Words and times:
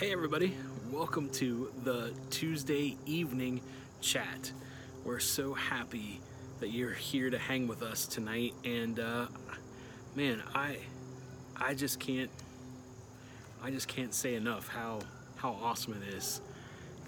Hey, 0.00 0.12
everybody, 0.12 0.56
welcome 0.90 1.28
to 1.32 1.70
the 1.84 2.14
Tuesday 2.30 2.96
evening 3.04 3.60
chat. 4.00 4.50
We're 5.04 5.18
so 5.18 5.52
happy 5.52 6.22
that 6.60 6.68
you're 6.68 6.94
here 6.94 7.28
to 7.28 7.36
hang 7.36 7.68
with 7.68 7.82
us 7.82 8.06
tonight, 8.06 8.54
and 8.64 8.98
uh, 8.98 9.26
man, 10.14 10.42
I, 10.54 10.78
I 11.54 11.74
just 11.74 12.00
can't, 12.00 12.30
I 13.62 13.70
just 13.70 13.88
can't 13.88 14.14
say 14.14 14.36
enough 14.36 14.68
how 14.68 15.00
how 15.36 15.50
awesome 15.62 16.02
it 16.02 16.14
is 16.14 16.40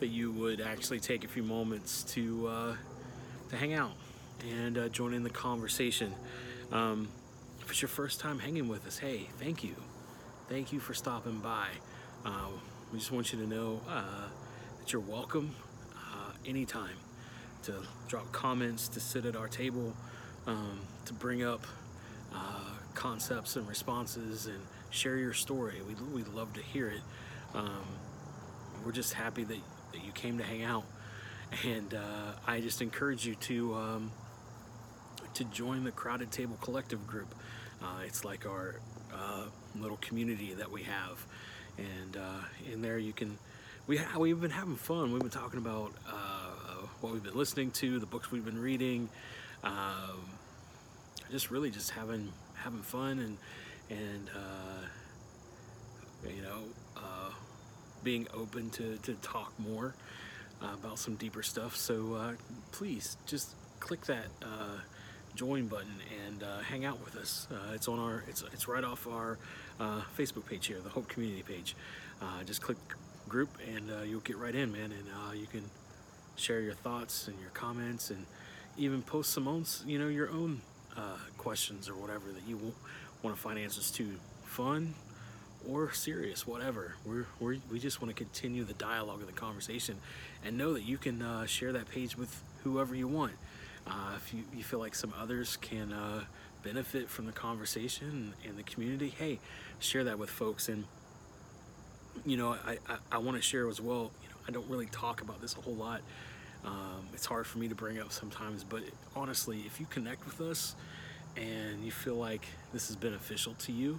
that 0.00 0.08
you 0.08 0.30
would 0.30 0.60
actually 0.60 1.00
take 1.00 1.24
a 1.24 1.28
few 1.28 1.42
moments 1.42 2.02
to 2.12 2.46
uh, 2.46 2.76
to 3.48 3.56
hang 3.56 3.72
out 3.72 3.92
and 4.50 4.76
uh, 4.76 4.88
join 4.90 5.14
in 5.14 5.22
the 5.22 5.30
conversation. 5.30 6.12
Um, 6.70 7.08
if 7.62 7.70
it's 7.70 7.80
your 7.80 7.88
first 7.88 8.20
time 8.20 8.38
hanging 8.38 8.68
with 8.68 8.86
us, 8.86 8.98
hey, 8.98 9.30
thank 9.38 9.64
you, 9.64 9.76
thank 10.50 10.74
you 10.74 10.78
for 10.78 10.92
stopping 10.92 11.38
by. 11.38 11.68
Uh, 12.26 12.48
we 12.92 12.98
just 12.98 13.10
want 13.10 13.32
you 13.32 13.38
to 13.38 13.46
know 13.46 13.80
uh, 13.88 14.02
that 14.78 14.92
you're 14.92 15.00
welcome 15.00 15.54
uh, 15.96 16.30
anytime 16.46 16.96
to 17.62 17.74
drop 18.06 18.30
comments, 18.32 18.86
to 18.88 19.00
sit 19.00 19.24
at 19.24 19.34
our 19.34 19.48
table, 19.48 19.94
um, 20.46 20.78
to 21.06 21.14
bring 21.14 21.42
up 21.42 21.66
uh, 22.34 22.70
concepts 22.94 23.56
and 23.56 23.66
responses 23.66 24.46
and 24.46 24.60
share 24.90 25.16
your 25.16 25.32
story. 25.32 25.80
We'd, 25.88 26.00
we'd 26.12 26.28
love 26.28 26.52
to 26.52 26.60
hear 26.60 26.88
it. 26.88 27.00
Um, 27.54 27.84
we're 28.84 28.92
just 28.92 29.14
happy 29.14 29.44
that, 29.44 29.58
that 29.92 30.04
you 30.04 30.12
came 30.12 30.36
to 30.36 30.44
hang 30.44 30.62
out. 30.62 30.84
And 31.66 31.94
uh, 31.94 32.32
I 32.46 32.60
just 32.60 32.82
encourage 32.82 33.26
you 33.26 33.34
to 33.36 33.74
um, 33.74 34.10
to 35.34 35.44
join 35.44 35.84
the 35.84 35.92
Crowded 35.92 36.30
Table 36.30 36.58
Collective 36.60 37.06
group. 37.06 37.34
Uh, 37.82 38.00
it's 38.06 38.24
like 38.24 38.46
our 38.46 38.76
uh, 39.14 39.44
little 39.78 39.98
community 39.98 40.54
that 40.54 40.70
we 40.70 40.82
have 40.82 41.26
and 41.78 42.16
uh, 42.16 42.72
in 42.72 42.82
there 42.82 42.98
you 42.98 43.12
can 43.12 43.38
we 43.86 43.96
ha- 43.96 44.18
we've 44.18 44.40
been 44.40 44.50
having 44.50 44.76
fun. 44.76 45.12
We've 45.12 45.22
been 45.22 45.30
talking 45.30 45.58
about 45.58 45.92
uh, 46.08 46.86
what 47.00 47.12
we've 47.12 47.22
been 47.22 47.36
listening 47.36 47.70
to, 47.72 47.98
the 47.98 48.06
books 48.06 48.30
we've 48.30 48.44
been 48.44 48.60
reading, 48.60 49.08
um, 49.64 50.20
just 51.30 51.50
really 51.50 51.70
just 51.70 51.90
having 51.90 52.32
having 52.54 52.82
fun 52.82 53.18
and 53.18 53.38
and 53.90 54.30
uh, 54.34 54.86
you 56.28 56.42
know 56.42 56.62
uh, 56.96 57.30
being 58.04 58.26
open 58.34 58.70
to, 58.70 58.96
to 58.98 59.14
talk 59.14 59.52
more 59.58 59.94
uh, 60.62 60.74
about 60.74 60.98
some 60.98 61.16
deeper 61.16 61.42
stuff. 61.42 61.76
So 61.76 62.14
uh, 62.14 62.32
please 62.70 63.16
just 63.26 63.50
click 63.80 64.04
that 64.06 64.26
join 65.34 65.66
button 65.66 65.94
and 66.26 66.42
uh, 66.42 66.58
hang 66.58 66.84
out 66.84 67.02
with 67.04 67.16
us. 67.16 67.46
Uh, 67.50 67.72
it's 67.74 67.88
on 67.88 67.98
our, 67.98 68.24
it's, 68.28 68.42
it's 68.52 68.68
right 68.68 68.84
off 68.84 69.06
our 69.06 69.38
uh, 69.80 70.02
Facebook 70.16 70.46
page 70.46 70.66
here, 70.66 70.78
the 70.80 70.90
Hope 70.90 71.08
Community 71.08 71.42
page. 71.42 71.74
Uh, 72.20 72.44
just 72.44 72.60
click 72.62 72.76
group 73.28 73.48
and 73.74 73.90
uh, 73.90 74.02
you'll 74.02 74.20
get 74.20 74.36
right 74.36 74.54
in, 74.54 74.72
man, 74.72 74.92
and 74.92 75.06
uh, 75.08 75.32
you 75.32 75.46
can 75.46 75.64
share 76.36 76.60
your 76.60 76.74
thoughts 76.74 77.28
and 77.28 77.38
your 77.40 77.50
comments 77.50 78.10
and 78.10 78.26
even 78.76 79.02
post 79.02 79.32
some 79.32 79.48
own, 79.48 79.64
you 79.86 79.98
know, 79.98 80.08
your 80.08 80.30
own 80.30 80.60
questions 81.38 81.88
or 81.88 81.94
whatever 81.94 82.30
that 82.32 82.42
you 82.46 82.58
want 83.22 83.34
to 83.34 83.42
find 83.42 83.58
answers 83.58 83.90
to. 83.90 84.06
Fun 84.44 84.94
or 85.66 85.92
serious, 85.92 86.46
whatever. 86.46 86.96
We're, 87.06 87.26
we're, 87.40 87.56
we 87.70 87.78
just 87.78 88.02
want 88.02 88.14
to 88.14 88.24
continue 88.24 88.64
the 88.64 88.74
dialogue 88.74 89.20
and 89.20 89.28
the 89.28 89.32
conversation 89.32 89.96
and 90.44 90.58
know 90.58 90.74
that 90.74 90.82
you 90.82 90.98
can 90.98 91.46
share 91.46 91.72
that 91.72 91.88
page 91.88 92.18
with 92.18 92.42
whoever 92.64 92.94
you 92.94 93.08
want. 93.08 93.32
Uh, 93.86 94.12
if 94.16 94.32
you, 94.32 94.44
you 94.54 94.62
feel 94.62 94.78
like 94.78 94.94
some 94.94 95.12
others 95.20 95.56
can 95.56 95.92
uh, 95.92 96.24
benefit 96.62 97.08
from 97.08 97.26
the 97.26 97.32
conversation 97.32 98.34
and 98.46 98.56
the 98.56 98.62
community, 98.62 99.08
hey, 99.08 99.38
share 99.80 100.04
that 100.04 100.18
with 100.18 100.30
folks. 100.30 100.68
And, 100.68 100.84
you 102.24 102.36
know, 102.36 102.56
I, 102.66 102.78
I, 102.88 102.96
I 103.12 103.18
want 103.18 103.36
to 103.36 103.42
share 103.42 103.68
as 103.68 103.80
well, 103.80 104.10
you 104.22 104.28
know, 104.28 104.36
I 104.46 104.50
don't 104.52 104.68
really 104.68 104.86
talk 104.86 105.20
about 105.20 105.40
this 105.40 105.56
a 105.56 105.60
whole 105.60 105.74
lot. 105.74 106.00
Um, 106.64 107.08
it's 107.12 107.26
hard 107.26 107.46
for 107.46 107.58
me 107.58 107.68
to 107.68 107.74
bring 107.74 107.98
up 107.98 108.12
sometimes, 108.12 108.62
but 108.62 108.82
honestly, 109.16 109.62
if 109.66 109.80
you 109.80 109.86
connect 109.86 110.24
with 110.24 110.40
us 110.40 110.76
and 111.36 111.84
you 111.84 111.90
feel 111.90 112.14
like 112.14 112.46
this 112.72 112.88
is 112.88 112.94
beneficial 112.96 113.54
to 113.54 113.72
you 113.72 113.98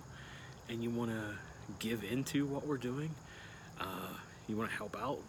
and 0.70 0.82
you 0.82 0.90
want 0.90 1.12
to 1.12 1.76
give 1.80 2.04
into 2.04 2.46
what 2.46 2.66
we're 2.66 2.78
doing, 2.78 3.14
uh, 3.82 4.14
you 4.48 4.56
want 4.56 4.70
to 4.70 4.76
help 4.76 4.96
out 4.98 5.20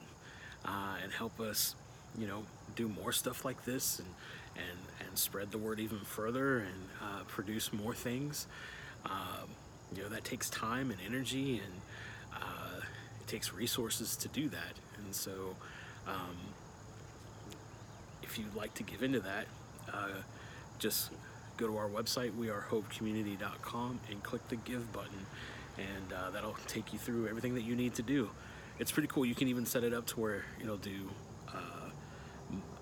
uh, 0.65 0.97
and 1.03 1.13
help 1.13 1.41
us, 1.41 1.75
you 2.17 2.27
know, 2.29 2.45
do 2.77 2.89
more 2.89 3.11
stuff 3.13 3.45
like 3.45 3.65
this 3.65 3.99
and 3.99 4.09
and, 4.57 5.07
and 5.07 5.19
spread 5.19 5.51
the 5.51 5.59
word 5.59 5.81
even 5.81 5.99
further 6.01 6.59
and 6.59 6.89
uh, 7.03 7.25
produce 7.27 7.73
more 7.73 7.95
things. 7.95 8.47
Um, 9.07 9.49
you 9.95 10.03
know, 10.03 10.09
that 10.09 10.25
takes 10.25 10.51
time 10.51 10.91
and 10.91 10.99
energy 11.07 11.61
and 11.65 11.75
uh, 12.35 12.81
it 13.21 13.27
takes 13.27 13.53
resources 13.53 14.17
to 14.17 14.29
do 14.29 14.49
that. 14.49 14.75
And 14.99 15.15
so, 15.15 15.57
um, 16.07 16.37
if 18.23 18.39
you'd 18.39 18.55
like 18.55 18.75
to 18.75 18.83
give 18.83 19.03
into 19.03 19.21
that, 19.21 19.47
uh, 19.93 20.09
just 20.79 21.11
go 21.57 21.67
to 21.69 21.77
our 21.77 21.89
website, 21.89 22.33
wearehopecommunity.com, 22.33 24.01
and 24.11 24.23
click 24.23 24.47
the 24.49 24.57
give 24.57 24.93
button, 24.93 25.27
and 25.79 26.13
uh, 26.13 26.31
that'll 26.31 26.57
take 26.67 26.93
you 26.93 26.99
through 26.99 27.29
everything 27.29 27.55
that 27.55 27.63
you 27.63 27.77
need 27.77 27.95
to 27.95 28.03
do. 28.03 28.31
It's 28.79 28.91
pretty 28.91 29.09
cool. 29.09 29.25
You 29.25 29.35
can 29.35 29.49
even 29.49 29.67
set 29.67 29.85
it 29.85 29.95
up 29.95 30.07
to 30.07 30.21
where 30.21 30.45
it'll 30.61 30.77
do 30.77 31.11
uh, 31.49 31.91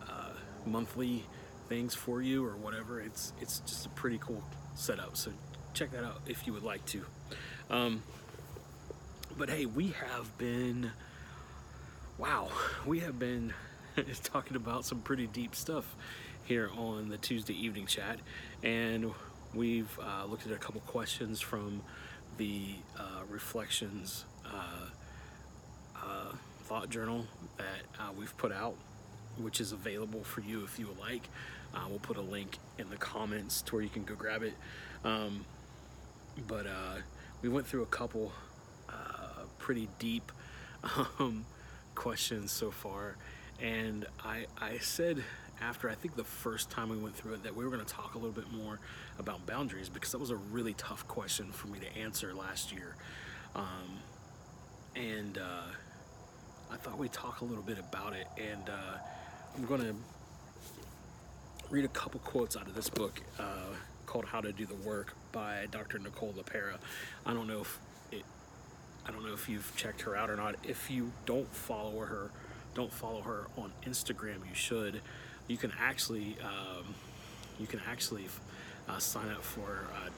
uh, 0.09 0.31
monthly 0.65 1.25
things 1.73 1.95
for 1.95 2.21
you 2.21 2.45
or 2.45 2.55
whatever. 2.55 3.01
It's 3.01 3.33
it's 3.41 3.61
just 3.61 3.87
a 3.87 3.89
pretty 3.89 4.19
cool 4.19 4.43
setup. 4.75 5.17
So 5.17 5.31
check 5.73 5.91
that 5.93 6.05
out 6.05 6.21
if 6.27 6.47
you 6.47 6.53
would 6.53 6.63
like 6.63 6.85
to. 6.87 7.03
Um, 7.71 8.03
but 9.39 9.49
hey, 9.49 9.65
we 9.65 9.95
have 10.09 10.37
been 10.37 10.93
wow, 12.19 12.51
we 12.85 13.01
have 13.01 13.19
been 13.19 13.55
talking 14.23 14.55
about 14.55 14.85
some 14.85 15.01
pretty 15.01 15.27
deep 15.27 15.57
stuff 15.57 15.97
here 16.45 16.71
on 16.77 17.09
the 17.09 17.17
Tuesday 17.17 17.55
evening 17.55 17.87
chat, 17.87 18.19
and 18.63 19.11
we've 19.55 19.99
uh, 19.99 20.27
looked 20.27 20.47
at 20.47 20.53
a 20.53 20.59
couple 20.59 20.83
questions 20.83 21.41
from 21.41 21.81
the 22.37 22.75
uh, 22.99 23.23
reflections 23.31 24.27
uh, 24.45 24.91
uh 25.97 26.33
thought 26.65 26.91
journal 26.91 27.27
that 27.57 27.83
uh, 27.99 28.11
we've 28.17 28.37
put 28.37 28.53
out 28.53 28.75
which 29.39 29.61
is 29.61 29.73
available 29.73 30.23
for 30.23 30.41
you 30.41 30.65
if 30.65 30.79
you 30.79 30.87
would 30.87 30.99
like. 30.99 31.29
Uh, 31.75 31.85
we'll 31.89 31.99
put 31.99 32.17
a 32.17 32.23
link 32.23 32.59
in 32.79 32.89
the 32.91 32.97
comments 32.97 33.63
to 33.63 33.75
where 33.75 33.83
you 33.83 33.89
can 33.89 34.05
go 34.05 34.15
grab 34.15 34.43
it. 34.43 34.55
Um, 35.05 35.45
but 36.47 36.67
uh, 36.67 36.97
we 37.43 37.49
went 37.49 37.67
through 37.67 37.83
a 37.83 37.87
couple 37.87 38.33
uh, 38.89 39.45
pretty 39.59 39.89
deep 39.99 40.33
um, 41.19 41.45
questions 41.95 42.53
so 42.53 42.71
far, 42.71 43.17
and 43.61 44.07
I, 44.25 44.47
I 44.61 44.79
said 44.79 45.23
after 45.61 45.89
I 45.89 45.95
think 45.95 46.17
the 46.17 46.25
first 46.25 46.71
time 46.71 46.89
we 46.89 46.97
went 46.97 47.15
through 47.15 47.35
it 47.35 47.45
that 47.45 47.55
we 47.55 47.65
were 47.65 47.71
going 47.71 47.85
to 47.85 47.93
talk 47.93 48.15
a 48.15 48.19
little 48.19 48.33
bit 48.33 48.53
more 48.53 48.81
about 49.19 49.47
boundaries 49.47 49.89
because 49.89 50.11
that 50.13 50.19
was 50.19 50.31
a 50.31 50.37
really 50.37 50.75
tough 50.75 51.07
question 51.07 51.53
for 51.53 51.69
me 51.69 51.79
to 51.79 51.99
answer 51.99 52.35
last 52.35 52.73
year. 52.73 52.97
Um, 53.55 54.01
and 54.97 55.39
uh, 55.39 55.71
I 56.71 56.77
thought 56.77 56.99
we'd 56.99 57.13
talk 57.13 57.41
a 57.43 57.45
little 57.45 57.63
bit 57.63 57.79
about 57.79 58.15
it. 58.15 58.27
And 58.37 58.69
uh, 58.69 58.99
I'm 59.57 59.67
going 59.67 59.83
to 59.83 59.95
read 61.73 61.87
a 61.87 61.89
couple 61.89 62.21
quotes 62.21 62.55
out 62.55 62.67
of 62.67 62.75
this 62.75 62.91
book 62.91 63.23
uh, 63.41 63.73
called 64.05 64.27
How 64.27 64.43
to 64.43 64.53
Do 64.53 64.67
the 64.67 64.75
Work 64.75 65.15
by 65.33 65.67
Dr. 65.71 65.99
Nicole 65.99 66.35
LePera. 66.37 66.77
I 67.25 67.33
don't 67.33 67.49
know 67.49 67.63
if 67.63 67.79
it, 68.13 68.25
I 69.07 69.11
don't 69.11 69.25
know 69.25 69.33
if 69.33 69.49
you've 69.49 69.75
checked 69.75 70.03
her 70.03 70.15
out 70.15 70.29
or 70.29 70.37
not. 70.37 70.57
If 70.65 70.91
you 70.91 71.13
don't 71.25 71.49
follow 71.49 72.01
her, 72.01 72.31
don't 72.75 72.93
follow 72.93 73.23
her 73.23 73.47
on 73.57 73.73
Instagram. 73.87 74.47
You 74.47 74.55
should. 74.55 75.01
You 75.49 75.57
can 75.57 75.73
actually 75.81 76.37
um, 76.45 76.95
you 77.59 77.67
can 77.67 77.81
actually 77.89 78.27
uh, 78.87 78.99
sign 78.99 79.31
up 79.31 79.43
for 79.43 79.87
uh, 79.95 80.09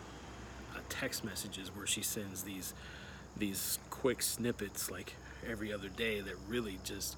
uh 0.76 0.80
text 0.88 1.24
messages 1.24 1.68
where 1.68 1.86
she 1.86 2.02
sends 2.02 2.42
these 2.42 2.74
these 3.36 3.78
quick 3.90 4.22
snippets 4.22 4.90
like 4.90 5.14
every 5.48 5.72
other 5.72 5.88
day 5.88 6.20
that 6.20 6.34
really 6.48 6.80
just 6.82 7.16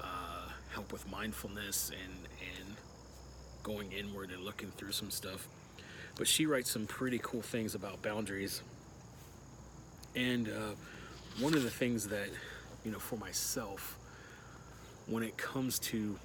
uh, 0.00 0.48
help 0.72 0.92
with 0.92 1.10
mindfulness 1.10 1.90
and 1.90 2.14
and 2.60 2.65
going 3.66 3.90
inward 3.90 4.30
and 4.30 4.44
looking 4.44 4.70
through 4.76 4.92
some 4.92 5.10
stuff. 5.10 5.48
But 6.16 6.28
she 6.28 6.46
writes 6.46 6.70
some 6.70 6.86
pretty 6.86 7.18
cool 7.20 7.42
things 7.42 7.74
about 7.74 8.00
boundaries. 8.00 8.62
And 10.14 10.48
uh, 10.48 10.74
one 11.40 11.52
of 11.52 11.64
the 11.64 11.70
things 11.70 12.06
that, 12.06 12.28
you 12.84 12.92
know, 12.92 13.00
for 13.00 13.16
myself, 13.16 13.98
when 15.08 15.24
it 15.24 15.36
comes 15.36 15.80
to 15.80 16.16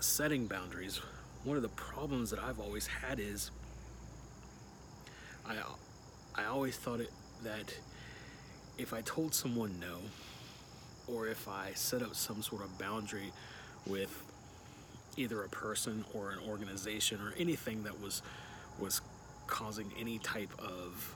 setting 0.00 0.48
boundaries, 0.48 1.00
one 1.44 1.56
of 1.56 1.62
the 1.62 1.68
problems 1.68 2.30
that 2.30 2.40
I've 2.40 2.58
always 2.58 2.88
had 2.88 3.20
is 3.20 3.52
I, 5.46 5.54
I 6.34 6.46
always 6.46 6.76
thought 6.76 6.98
it, 6.98 7.10
that 7.44 7.72
if 8.78 8.92
I 8.92 9.00
told 9.02 9.32
someone 9.32 9.78
no, 9.78 9.98
or 11.06 11.28
if 11.28 11.46
I 11.46 11.70
set 11.74 12.02
up 12.02 12.16
some 12.16 12.42
sort 12.42 12.62
of 12.62 12.76
boundary 12.80 13.32
with 13.86 14.10
either 15.16 15.42
a 15.42 15.48
person 15.48 16.04
or 16.14 16.30
an 16.30 16.38
organization 16.48 17.20
or 17.20 17.32
anything 17.38 17.82
that 17.84 18.00
was 18.00 18.22
was 18.78 19.00
causing 19.46 19.92
any 19.98 20.18
type 20.18 20.52
of 20.58 21.14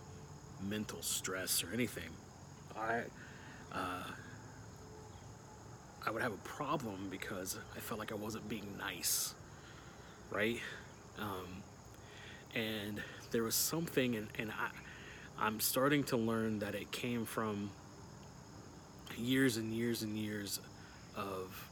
mental 0.63 1.03
stress 1.03 1.65
or 1.65 1.73
anything, 1.73 2.11
I 2.77 3.03
uh, 3.73 4.05
I 6.07 6.11
would 6.11 6.23
have 6.23 6.33
a 6.33 6.39
problem 6.39 7.09
because 7.11 7.59
I 7.77 7.81
felt 7.81 8.01
like 8.01 8.13
I 8.13 8.15
wasn't 8.15 8.49
being 8.49 8.67
nice, 8.79 9.35
right? 10.31 10.61
Um, 11.19 11.63
and 12.55 13.03
there 13.31 13.43
was 13.43 13.55
something, 13.55 14.17
and, 14.17 14.29
and 14.39 14.51
I, 14.51 14.71
I'm 15.39 15.61
starting 15.61 16.05
to 16.05 16.17
learn 16.17 16.61
that 16.61 16.75
it 16.75 16.91
came 16.93 17.25
from 17.27 17.71
years 19.19 19.57
and 19.57 19.73
years 19.73 20.03
and 20.03 20.17
years 20.17 20.61
of 21.17 21.69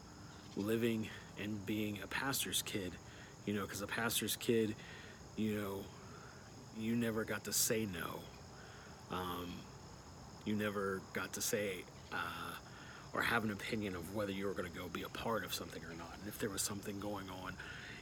living 0.56 1.08
and 1.43 1.65
being 1.67 1.99
a 2.03 2.06
pastor's 2.06 2.62
kid, 2.62 2.93
you 3.44 3.55
know, 3.55 3.62
because 3.62 3.83
a 3.83 3.87
pastor's 3.87 4.37
kid, 4.37 4.75
you 5.37 5.56
know, 5.56 5.79
you 6.79 6.94
never 6.97 7.25
got 7.25 7.44
to 7.44 7.53
say 7.53 7.87
no. 7.87 8.21
Um, 9.17 9.53
you 10.44 10.55
never 10.55 11.00
got 11.12 11.33
to 11.35 11.41
say 11.41 11.85
uh, 12.12 12.55
or 13.12 13.23
have 13.23 13.44
an 13.44 13.50
opinion 13.50 13.94
of 13.94 14.15
whether 14.15 14.33
you 14.33 14.47
were 14.47 14.53
going 14.53 14.71
to 14.71 14.79
go 14.79 14.88
be 14.88 15.03
a 15.03 15.09
part 15.09 15.44
of 15.44 15.55
something 15.55 15.83
or 15.85 15.94
not. 15.97 16.17
And 16.21 16.29
if 16.29 16.38
there 16.38 16.50
was 16.50 16.62
something 16.62 17.00
going 17.00 17.29
on 17.31 17.55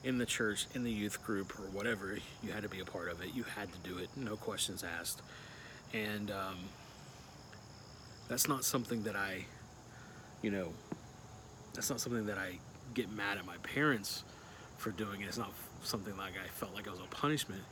in 0.03 0.19
the 0.19 0.27
church, 0.27 0.67
in 0.75 0.85
the 0.85 0.91
youth 0.91 1.23
group, 1.25 1.59
or 1.59 1.63
whatever, 1.71 2.19
you 2.43 2.53
had 2.53 2.63
to 2.63 2.69
be 2.69 2.81
a 2.81 2.85
part 2.85 3.11
of 3.11 3.23
it. 3.23 3.35
You 3.35 3.45
had 3.45 3.73
to 3.73 3.79
do 3.89 3.99
it, 3.99 4.09
no 4.17 4.37
questions 4.37 4.85
asked. 4.85 5.23
And 5.93 6.31
um, 6.31 6.59
that's 8.29 8.49
not 8.49 8.65
something 8.65 9.05
that 9.05 9.17
I, 9.17 9.45
you 10.43 10.51
know, 10.51 10.73
that's 11.75 11.91
not 11.91 12.01
something 12.01 12.27
that 12.27 12.39
I 12.39 12.59
get 12.95 13.11
mad 13.11 13.39
at 13.39 13.47
my 13.47 13.57
parents 13.59 14.25
for 14.79 14.91
doing 14.91 15.21
it. 15.21 15.27
It's 15.27 15.39
not 15.39 15.53
something 15.83 16.17
like 16.17 16.35
I 16.43 16.49
felt 16.49 16.75
like 16.75 16.87
it 16.87 16.91
was 16.91 17.01
a 17.01 17.15
punishment, 17.15 17.63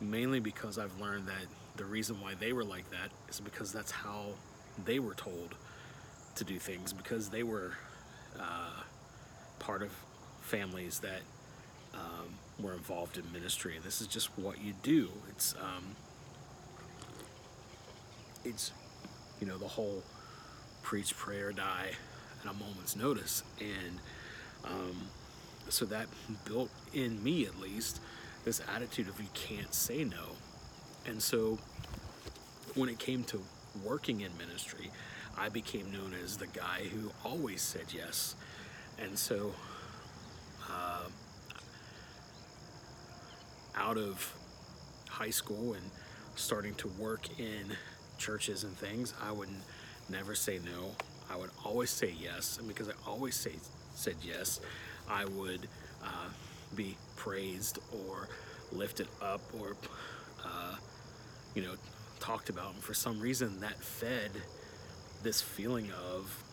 mainly 0.00 0.40
because 0.40 0.78
I've 0.78 0.98
learned 1.00 1.26
that 1.28 1.46
the 1.76 1.84
reason 1.84 2.20
why 2.20 2.34
they 2.34 2.52
were 2.52 2.64
like 2.64 2.90
that 2.90 3.10
is 3.28 3.40
because 3.40 3.72
that's 3.72 3.90
how 3.90 4.26
they 4.84 4.98
were 4.98 5.14
told 5.14 5.54
to 6.36 6.44
do 6.44 6.58
things, 6.58 6.92
because 6.92 7.28
they 7.28 7.42
were 7.42 7.72
uh, 8.38 8.82
part 9.58 9.82
of 9.82 9.90
families 10.42 11.00
that 11.00 11.20
um, 11.94 12.28
were 12.60 12.72
involved 12.72 13.18
in 13.18 13.32
ministry. 13.32 13.78
This 13.82 14.00
is 14.00 14.06
just 14.06 14.28
what 14.38 14.62
you 14.62 14.74
do. 14.82 15.08
It's, 15.30 15.54
um, 15.60 15.96
it's, 18.44 18.72
you 19.40 19.46
know, 19.46 19.58
the 19.58 19.68
whole 19.68 20.02
preach, 20.82 21.16
prayer, 21.16 21.52
die 21.52 21.90
at 22.44 22.50
a 22.50 22.54
moment's 22.54 22.96
notice. 22.96 23.42
And 23.60 23.98
um, 24.64 25.08
so 25.68 25.84
that 25.86 26.06
built 26.44 26.70
in 26.92 27.22
me, 27.22 27.46
at 27.46 27.58
least, 27.60 28.00
this 28.44 28.60
attitude 28.74 29.08
of 29.08 29.20
you 29.20 29.28
can't 29.34 29.74
say 29.74 30.04
no. 30.04 30.36
And 31.06 31.22
so 31.22 31.58
when 32.74 32.88
it 32.88 32.98
came 32.98 33.24
to 33.24 33.40
working 33.84 34.20
in 34.20 34.36
ministry, 34.38 34.90
I 35.36 35.48
became 35.48 35.92
known 35.92 36.14
as 36.24 36.36
the 36.36 36.46
guy 36.46 36.82
who 36.92 37.10
always 37.24 37.62
said 37.62 37.86
yes. 37.94 38.34
And 38.98 39.18
so, 39.18 39.52
uh, 40.68 41.04
out 43.76 43.96
of 43.96 44.34
high 45.08 45.30
school 45.30 45.74
and 45.74 45.84
starting 46.34 46.74
to 46.76 46.88
work 46.88 47.28
in 47.38 47.76
churches 48.18 48.64
and 48.64 48.76
things, 48.76 49.14
I 49.22 49.32
would 49.32 49.48
never 50.08 50.34
say 50.34 50.58
no. 50.64 50.92
I 51.30 51.36
would 51.36 51.50
always 51.64 51.90
say 51.90 52.14
yes, 52.18 52.58
and 52.58 52.66
because 52.66 52.88
I 52.88 52.92
always 53.06 53.34
say 53.36 53.52
said 53.98 54.14
yes, 54.22 54.60
I 55.08 55.24
would 55.24 55.68
uh, 56.02 56.28
be 56.76 56.96
praised 57.16 57.78
or 57.92 58.28
lifted 58.70 59.08
up 59.20 59.40
or 59.58 59.76
uh, 60.44 60.76
you 61.54 61.62
know 61.62 61.74
talked 62.20 62.48
about. 62.48 62.74
And 62.74 62.82
for 62.82 62.94
some 62.94 63.20
reason, 63.20 63.60
that 63.60 63.76
fed 63.76 64.30
this 65.22 65.42
feeling 65.42 65.90
of 65.92 66.44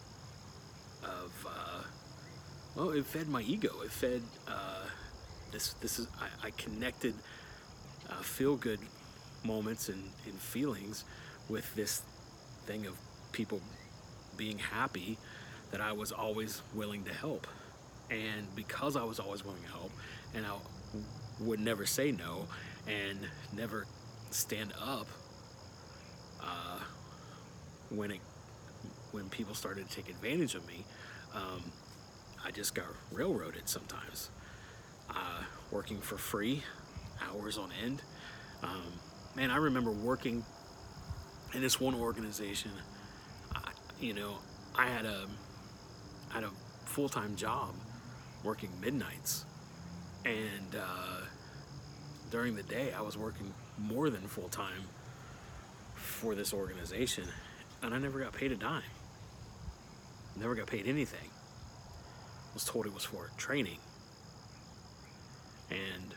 of 1.04 1.48
uh, 1.48 1.84
well, 2.76 2.90
it 2.92 3.06
fed 3.06 3.28
my 3.28 3.42
ego. 3.42 3.82
It 3.84 3.92
fed 3.92 4.24
uh, 4.48 4.86
this. 5.52 5.74
This 5.74 6.00
is 6.00 6.08
I, 6.20 6.48
I 6.48 6.50
connected 6.52 7.14
uh, 8.10 8.22
feel 8.22 8.56
good 8.56 8.80
moments 9.44 9.90
and, 9.90 10.04
and 10.26 10.34
feelings 10.34 11.04
with 11.48 11.74
this 11.76 12.02
thing 12.66 12.88
of 12.88 12.96
people 13.32 13.62
being 14.36 14.58
happy 14.58 15.20
that 15.76 15.84
I 15.84 15.92
was 15.92 16.14
always 16.14 16.62
willing 16.74 17.04
to 17.04 17.14
help. 17.14 17.48
And 18.10 18.48
because 18.56 18.96
I 18.96 19.04
was 19.04 19.20
always 19.20 19.44
willing 19.44 19.62
to 19.64 19.70
help 19.72 19.92
and 20.34 20.46
I 20.46 20.54
would 21.42 21.60
never 21.60 21.86
say 21.86 22.14
no 22.14 22.48
and 22.88 23.20
never 23.54 23.86
stand 24.32 24.72
up 24.82 25.06
uh, 26.42 26.80
when 27.90 28.12
it 28.12 28.22
when 29.12 29.28
people 29.28 29.54
started 29.54 29.90
to 29.90 29.94
take 29.94 30.10
advantage 30.10 30.56
of 30.56 30.66
me, 30.66 30.86
um, 31.34 31.62
I 32.46 32.52
just 32.52 32.74
got 32.74 32.86
railroaded 33.12 33.68
sometimes. 33.68 34.30
Uh, 35.10 35.44
working 35.72 36.00
for 36.00 36.18
free, 36.18 36.64
hours 37.22 37.58
on 37.58 37.70
end. 37.84 38.02
Um, 38.64 38.94
man, 39.36 39.52
I 39.52 39.58
remember 39.58 39.92
working 39.92 40.46
in 41.54 41.62
this 41.62 41.82
one 41.82 41.96
organization. 41.96 42.72
I, 43.54 43.72
you 44.00 44.14
know, 44.14 44.36
I 44.74 44.88
had 44.88 45.06
a 45.06 45.28
I 45.45 45.45
had 46.36 46.44
a 46.44 46.52
full 46.84 47.08
time 47.08 47.36
job 47.38 47.74
working 48.44 48.70
midnights, 48.82 49.46
and 50.26 50.76
uh, 50.76 51.22
during 52.30 52.56
the 52.56 52.64
day 52.64 52.92
I 52.92 53.02
was 53.02 53.18
working 53.18 53.54
more 53.80 54.10
than 54.10 54.22
full 54.22 54.50
time 54.50 54.84
for 55.96 56.36
this 56.36 56.54
organization, 56.54 57.24
and 57.82 57.94
I 57.94 58.00
never 58.00 58.20
got 58.20 58.34
paid 58.34 58.52
a 58.52 58.56
dime. 58.56 58.84
Never 60.38 60.56
got 60.56 60.68
paid 60.68 60.88
anything. 60.88 61.30
Was 62.54 62.66
told 62.66 62.86
it 62.86 62.94
was 62.94 63.06
for 63.06 63.32
training, 63.38 63.80
and 65.72 66.16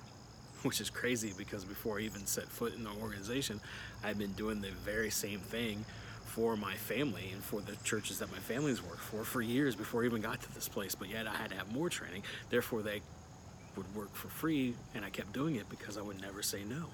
which 0.62 0.80
is 0.80 0.88
crazy 0.88 1.34
because 1.36 1.66
before 1.66 1.98
I 1.98 2.02
even 2.02 2.24
set 2.24 2.44
foot 2.44 2.74
in 2.74 2.84
the 2.84 2.90
organization, 3.02 3.60
I'd 4.02 4.18
been 4.18 4.32
doing 4.32 4.62
the 4.62 4.70
very 4.70 5.10
same 5.10 5.40
thing 5.40 5.84
for 6.28 6.56
my 6.56 6.74
family 6.74 7.30
and 7.32 7.42
for 7.42 7.60
the 7.60 7.74
churches 7.84 8.18
that 8.18 8.30
my 8.30 8.38
families 8.38 8.82
worked 8.82 9.00
for 9.00 9.24
for 9.24 9.40
years 9.40 9.74
before 9.74 10.02
I 10.02 10.06
even 10.06 10.20
got 10.20 10.40
to 10.42 10.54
this 10.54 10.68
place. 10.68 10.94
But 10.94 11.08
yet 11.08 11.26
I 11.26 11.34
had 11.34 11.50
to 11.50 11.56
have 11.56 11.72
more 11.72 11.88
training. 11.88 12.22
Therefore, 12.50 12.82
they 12.82 13.00
would 13.76 13.94
work 13.94 14.14
for 14.14 14.28
free, 14.28 14.74
and 14.94 15.04
I 15.04 15.10
kept 15.10 15.32
doing 15.32 15.56
it 15.56 15.68
because 15.68 15.96
I 15.96 16.02
would 16.02 16.20
never 16.20 16.42
say 16.42 16.64
no. 16.64 16.86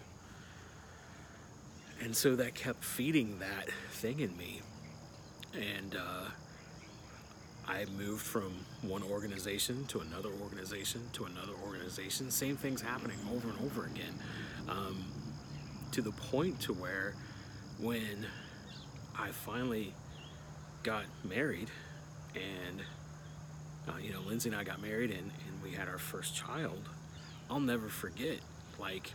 And 2.00 2.14
so 2.14 2.36
that 2.36 2.54
kept 2.54 2.84
feeding 2.84 3.38
that 3.40 3.68
thing 3.90 4.20
in 4.20 4.36
me. 4.36 4.60
And 5.54 5.96
uh, 5.96 6.28
I 7.66 7.86
moved 7.96 8.22
from 8.22 8.52
one 8.82 9.02
organization 9.02 9.84
to 9.86 10.00
another 10.00 10.30
organization 10.42 11.02
to 11.14 11.24
another 11.24 11.54
organization. 11.64 12.30
Same 12.30 12.56
things 12.56 12.82
happening 12.82 13.16
over 13.32 13.48
and 13.48 13.58
over 13.60 13.86
again. 13.86 14.14
Um, 14.68 15.04
to 15.92 16.02
the 16.02 16.12
point 16.12 16.60
to 16.62 16.72
where 16.72 17.14
when 17.78 18.26
I 19.18 19.28
finally 19.28 19.94
got 20.82 21.04
married 21.24 21.70
and 22.34 22.82
uh, 23.88 23.98
you 23.98 24.12
know 24.12 24.20
Lindsay 24.26 24.50
and 24.50 24.58
I 24.58 24.64
got 24.64 24.82
married 24.82 25.10
and, 25.10 25.20
and 25.20 25.62
we 25.62 25.70
had 25.70 25.88
our 25.88 25.98
first 25.98 26.34
child. 26.34 26.88
I'll 27.50 27.60
never 27.60 27.88
forget 27.88 28.38
like 28.78 29.12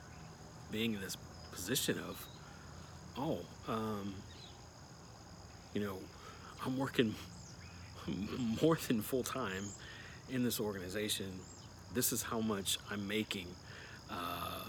being 0.71 0.93
in 0.93 1.01
this 1.01 1.17
position 1.51 1.97
of 1.99 2.25
oh 3.17 3.39
um, 3.67 4.13
you 5.73 5.81
know 5.81 5.97
I'm 6.65 6.77
working 6.77 7.13
more 8.61 8.77
than 8.87 9.01
full 9.01 9.23
time 9.23 9.63
in 10.29 10.43
this 10.43 10.59
organization. 10.59 11.39
This 11.93 12.11
is 12.13 12.21
how 12.21 12.39
much 12.39 12.77
I'm 12.91 13.07
making 13.07 13.47
uh, 14.09 14.63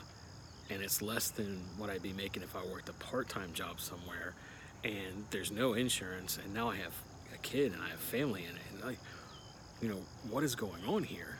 and 0.70 0.82
it's 0.82 1.02
less 1.02 1.30
than 1.30 1.60
what 1.76 1.90
I'd 1.90 2.02
be 2.02 2.12
making 2.12 2.42
if 2.42 2.54
I 2.56 2.64
worked 2.64 2.88
a 2.88 2.92
part-time 2.94 3.52
job 3.52 3.80
somewhere 3.80 4.34
and 4.84 5.24
there's 5.30 5.50
no 5.50 5.74
insurance 5.74 6.38
and 6.42 6.54
now 6.54 6.70
I 6.70 6.76
have 6.76 6.94
a 7.34 7.38
kid 7.38 7.72
and 7.72 7.82
I 7.82 7.88
have 7.88 8.00
family 8.00 8.44
in 8.44 8.56
it 8.56 8.62
and 8.72 8.84
like 8.84 8.98
you 9.80 9.88
know 9.88 10.00
what 10.30 10.44
is 10.44 10.54
going 10.54 10.84
on 10.86 11.02
here? 11.02 11.38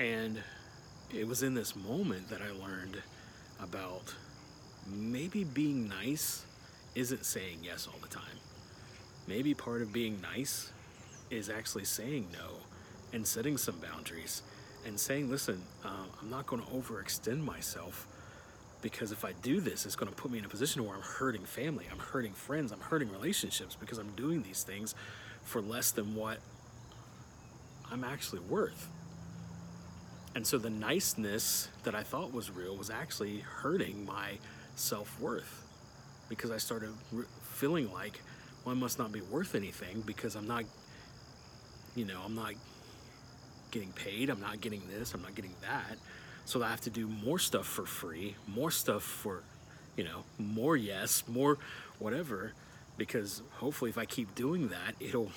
And 0.00 0.42
it 1.14 1.26
was 1.26 1.42
in 1.42 1.54
this 1.54 1.76
moment 1.76 2.30
that 2.30 2.40
I 2.40 2.50
learned 2.50 3.02
about 3.60 4.14
maybe 4.86 5.44
being 5.44 5.88
nice 5.88 6.44
isn't 6.94 7.24
saying 7.24 7.58
yes 7.62 7.86
all 7.86 7.98
the 8.00 8.08
time. 8.08 8.38
Maybe 9.26 9.54
part 9.54 9.82
of 9.82 9.92
being 9.92 10.20
nice 10.20 10.72
is 11.30 11.48
actually 11.48 11.84
saying 11.84 12.28
no 12.32 12.56
and 13.12 13.26
setting 13.26 13.56
some 13.56 13.76
boundaries 13.76 14.42
and 14.86 14.98
saying 14.98 15.30
listen 15.30 15.62
uh, 15.84 16.04
I'm 16.20 16.30
not 16.30 16.46
going 16.46 16.62
to 16.62 16.68
overextend 16.68 17.44
myself 17.44 18.06
because 18.82 19.12
if 19.12 19.24
I 19.24 19.32
do 19.40 19.60
this, 19.60 19.86
it's 19.86 19.96
going 19.96 20.10
to 20.10 20.14
put 20.14 20.30
me 20.30 20.38
in 20.38 20.44
a 20.44 20.48
position 20.48 20.84
where 20.84 20.94
I'm 20.94 21.02
hurting 21.02 21.44
family, 21.44 21.86
I'm 21.90 21.98
hurting 21.98 22.32
friends, 22.32 22.72
I'm 22.72 22.80
hurting 22.80 23.10
relationships 23.10 23.76
because 23.78 23.98
I'm 23.98 24.10
doing 24.16 24.42
these 24.42 24.64
things 24.64 24.94
for 25.42 25.62
less 25.62 25.92
than 25.92 26.14
what 26.14 26.38
I'm 27.90 28.04
actually 28.04 28.40
worth. 28.40 28.88
And 30.34 30.46
so 30.46 30.58
the 30.58 30.70
niceness 30.70 31.68
that 31.84 31.94
I 31.94 32.02
thought 32.02 32.32
was 32.32 32.50
real 32.50 32.76
was 32.76 32.90
actually 32.90 33.38
hurting 33.38 34.04
my 34.04 34.38
self 34.74 35.18
worth 35.20 35.64
because 36.28 36.50
I 36.50 36.56
started 36.56 36.90
re- 37.12 37.26
feeling 37.42 37.92
like 37.92 38.20
well, 38.64 38.74
I 38.74 38.78
must 38.78 38.98
not 38.98 39.12
be 39.12 39.20
worth 39.20 39.54
anything 39.54 40.02
because 40.06 40.36
I'm 40.36 40.46
not, 40.46 40.64
you 41.96 42.04
know, 42.04 42.20
I'm 42.24 42.34
not 42.34 42.52
getting 43.70 43.92
paid, 43.92 44.30
I'm 44.30 44.40
not 44.40 44.60
getting 44.60 44.82
this, 44.88 45.14
I'm 45.14 45.22
not 45.22 45.34
getting 45.34 45.54
that. 45.62 45.98
So 46.44 46.62
I 46.62 46.68
have 46.68 46.80
to 46.82 46.90
do 46.90 47.06
more 47.06 47.38
stuff 47.38 47.66
for 47.66 47.86
free, 47.86 48.36
more 48.46 48.70
stuff 48.70 49.02
for, 49.02 49.42
you 49.96 50.04
know, 50.04 50.24
more 50.38 50.76
yes, 50.76 51.24
more 51.28 51.58
whatever, 51.98 52.52
because 52.96 53.42
hopefully 53.58 53.90
if 53.90 53.98
I 53.98 54.04
keep 54.04 54.34
doing 54.34 54.68
that, 54.68 54.94
it'll 55.00 55.30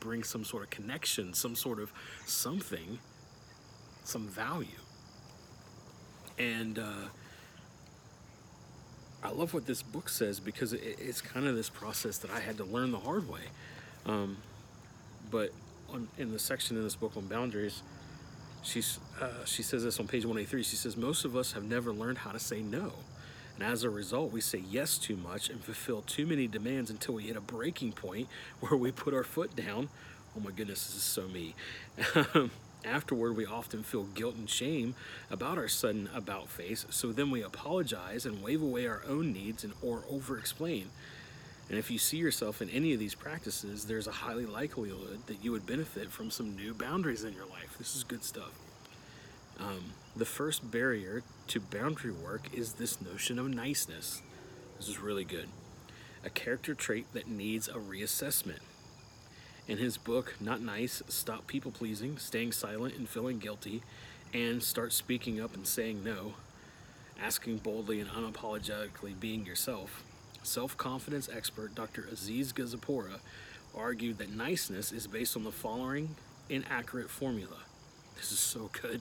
bring 0.00 0.22
some 0.22 0.44
sort 0.44 0.62
of 0.62 0.70
connection, 0.70 1.34
some 1.34 1.56
sort 1.56 1.80
of 1.80 1.92
something, 2.26 2.98
some 4.04 4.28
value. 4.28 4.68
And 6.38 6.78
uh, 6.78 7.08
I 9.22 9.30
love 9.30 9.54
what 9.54 9.66
this 9.66 9.82
book 9.82 10.08
says 10.08 10.40
because 10.40 10.72
it, 10.72 10.82
it's 11.00 11.20
kind 11.20 11.46
of 11.46 11.56
this 11.56 11.70
process 11.70 12.18
that 12.18 12.30
I 12.30 12.40
had 12.40 12.58
to 12.58 12.64
learn 12.64 12.92
the 12.92 12.98
hard 12.98 13.28
way. 13.28 13.40
Um, 14.06 14.36
but 15.30 15.50
on, 15.88 16.08
in 16.18 16.32
the 16.32 16.38
section 16.38 16.76
in 16.76 16.82
this 16.82 16.96
book 16.96 17.16
on 17.16 17.26
boundaries, 17.26 17.82
she's, 18.64 18.98
uh, 19.20 19.44
she 19.44 19.62
says 19.62 19.84
this 19.84 20.00
on 20.00 20.08
page 20.08 20.24
183. 20.24 20.62
She 20.62 20.76
says, 20.76 20.96
Most 20.96 21.24
of 21.24 21.36
us 21.36 21.52
have 21.52 21.64
never 21.64 21.92
learned 21.92 22.18
how 22.18 22.32
to 22.32 22.38
say 22.38 22.60
no. 22.60 22.92
And 23.54 23.62
as 23.62 23.84
a 23.84 23.90
result, 23.90 24.32
we 24.32 24.40
say 24.40 24.62
yes 24.68 24.98
too 24.98 25.16
much 25.16 25.48
and 25.48 25.62
fulfill 25.62 26.02
too 26.02 26.26
many 26.26 26.48
demands 26.48 26.90
until 26.90 27.14
we 27.14 27.24
hit 27.24 27.36
a 27.36 27.40
breaking 27.40 27.92
point 27.92 28.28
where 28.60 28.76
we 28.76 28.90
put 28.90 29.14
our 29.14 29.24
foot 29.24 29.54
down. 29.54 29.88
Oh 30.36 30.40
my 30.40 30.50
goodness, 30.50 30.86
this 30.86 30.96
is 30.96 31.02
so 31.02 31.28
me. 31.28 31.54
Afterward, 32.84 33.36
we 33.36 33.46
often 33.46 33.82
feel 33.82 34.02
guilt 34.02 34.34
and 34.34 34.50
shame 34.50 34.94
about 35.30 35.56
our 35.56 35.68
sudden 35.68 36.10
about 36.14 36.50
face, 36.50 36.84
so 36.90 37.12
then 37.12 37.30
we 37.30 37.42
apologize 37.42 38.26
and 38.26 38.42
wave 38.42 38.60
away 38.60 38.86
our 38.86 39.00
own 39.08 39.32
needs 39.32 39.64
and 39.64 39.72
or 39.80 40.02
over 40.10 40.36
explain. 40.36 40.90
And 41.68 41.78
if 41.78 41.90
you 41.90 41.98
see 41.98 42.18
yourself 42.18 42.60
in 42.60 42.68
any 42.70 42.92
of 42.92 42.98
these 42.98 43.14
practices, 43.14 43.86
there's 43.86 44.06
a 44.06 44.12
highly 44.12 44.46
likelihood 44.46 45.26
that 45.26 45.42
you 45.42 45.50
would 45.52 45.66
benefit 45.66 46.10
from 46.10 46.30
some 46.30 46.54
new 46.54 46.74
boundaries 46.74 47.24
in 47.24 47.32
your 47.32 47.46
life. 47.46 47.76
This 47.78 47.96
is 47.96 48.04
good 48.04 48.22
stuff. 48.22 48.52
Um, 49.58 49.92
the 50.14 50.24
first 50.24 50.70
barrier 50.70 51.22
to 51.48 51.60
boundary 51.60 52.12
work 52.12 52.48
is 52.52 52.74
this 52.74 53.00
notion 53.00 53.38
of 53.38 53.48
niceness. 53.48 54.20
This 54.76 54.88
is 54.88 54.98
really 54.98 55.24
good. 55.24 55.48
A 56.24 56.30
character 56.30 56.74
trait 56.74 57.06
that 57.12 57.28
needs 57.28 57.68
a 57.68 57.74
reassessment. 57.74 58.60
In 59.66 59.78
his 59.78 59.96
book, 59.96 60.34
Not 60.40 60.60
Nice 60.60 61.02
Stop 61.08 61.46
People 61.46 61.72
Pleasing, 61.72 62.18
Staying 62.18 62.52
Silent 62.52 62.94
and 62.96 63.08
Feeling 63.08 63.38
Guilty, 63.38 63.82
and 64.34 64.62
Start 64.62 64.92
Speaking 64.92 65.40
Up 65.40 65.54
and 65.54 65.66
Saying 65.66 66.04
No, 66.04 66.34
Asking 67.20 67.58
Boldly 67.58 68.00
and 68.00 68.10
Unapologetically 68.10 69.18
Being 69.18 69.46
Yourself, 69.46 70.02
self 70.46 70.76
confidence 70.76 71.28
expert 71.34 71.74
Dr. 71.74 72.06
Aziz 72.10 72.52
Gazipura 72.52 73.20
argued 73.74 74.18
that 74.18 74.34
niceness 74.34 74.92
is 74.92 75.06
based 75.06 75.36
on 75.36 75.44
the 75.44 75.50
following 75.50 76.14
inaccurate 76.48 77.10
formula. 77.10 77.56
This 78.16 78.30
is 78.30 78.38
so 78.38 78.70
good. 78.80 79.00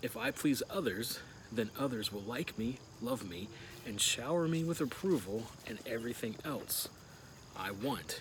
If 0.00 0.16
I 0.16 0.30
please 0.30 0.62
others, 0.70 1.20
then 1.50 1.70
others 1.78 2.12
will 2.12 2.22
like 2.22 2.56
me, 2.58 2.78
love 3.02 3.28
me, 3.28 3.48
and 3.86 4.00
shower 4.00 4.46
me 4.48 4.64
with 4.64 4.80
approval 4.80 5.44
and 5.66 5.78
everything 5.86 6.36
else 6.44 6.88
I 7.56 7.70
want. 7.72 8.20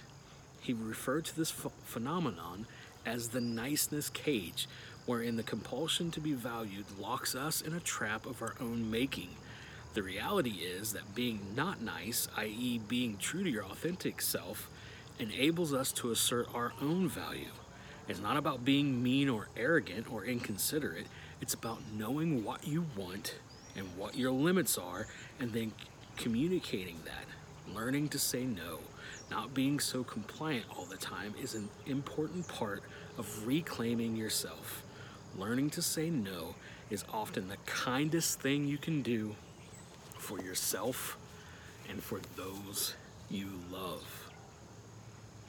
He 0.59 0.73
referred 0.73 1.25
to 1.25 1.35
this 1.35 1.51
ph- 1.51 1.73
phenomenon 1.85 2.65
as 3.05 3.29
the 3.29 3.41
niceness 3.41 4.09
cage, 4.09 4.67
wherein 5.05 5.37
the 5.37 5.43
compulsion 5.43 6.11
to 6.11 6.19
be 6.19 6.33
valued 6.33 6.85
locks 6.99 7.35
us 7.35 7.61
in 7.61 7.73
a 7.73 7.79
trap 7.79 8.25
of 8.25 8.41
our 8.41 8.55
own 8.59 8.89
making. 8.89 9.29
The 9.97 10.03
reality 10.03 10.59
is 10.61 10.93
that 10.93 11.15
being 11.15 11.39
not 11.55 11.81
nice, 11.81 12.27
i.e., 12.37 12.79
being 12.87 13.17
true 13.17 13.43
to 13.43 13.49
your 13.49 13.65
authentic 13.65 14.21
self, 14.21 14.69
enables 15.17 15.73
us 15.73 15.91
to 15.93 16.11
assert 16.11 16.47
our 16.53 16.71
own 16.79 17.09
value. 17.09 17.49
It's 18.07 18.21
not 18.21 18.37
about 18.37 18.63
being 18.63 19.01
mean 19.01 19.27
or 19.27 19.47
arrogant 19.57 20.13
or 20.13 20.23
inconsiderate. 20.23 21.07
It's 21.41 21.55
about 21.55 21.79
knowing 21.97 22.43
what 22.43 22.67
you 22.67 22.85
want 22.95 23.39
and 23.75 23.87
what 23.97 24.15
your 24.15 24.29
limits 24.29 24.77
are 24.77 25.07
and 25.39 25.51
then 25.51 25.71
communicating 26.15 26.99
that. 27.05 27.73
Learning 27.75 28.07
to 28.09 28.19
say 28.19 28.45
no, 28.45 28.81
not 29.31 29.55
being 29.55 29.79
so 29.79 30.03
compliant 30.03 30.65
all 30.77 30.85
the 30.85 30.97
time 30.97 31.33
is 31.41 31.55
an 31.55 31.69
important 31.87 32.47
part 32.47 32.83
of 33.17 33.47
reclaiming 33.47 34.15
yourself. 34.15 34.83
Learning 35.35 35.71
to 35.71 35.81
say 35.81 36.11
no 36.11 36.53
is 36.91 37.03
often 37.11 37.47
the 37.47 37.57
kindest 37.65 38.39
thing 38.39 38.67
you 38.67 38.77
can 38.77 39.01
do 39.01 39.35
for 40.17 40.39
yourself 40.41 41.17
and 41.89 42.01
for 42.01 42.19
those 42.35 42.95
you 43.29 43.47
love. 43.71 44.29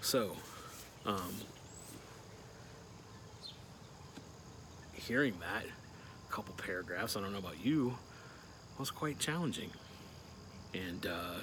So, 0.00 0.36
um, 1.04 1.34
hearing 4.92 5.34
that, 5.40 5.64
a 5.64 6.32
couple 6.32 6.54
paragraphs, 6.54 7.16
I 7.16 7.20
don't 7.20 7.32
know 7.32 7.38
about 7.38 7.64
you, 7.64 7.96
was 8.78 8.90
quite 8.90 9.18
challenging. 9.18 9.70
And 10.74 11.06
uh, 11.06 11.40